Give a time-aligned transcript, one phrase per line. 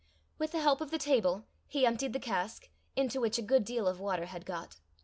[0.39, 3.87] With the help of the table, he emptied the cask, into which a good deal
[3.87, 4.77] of water had got.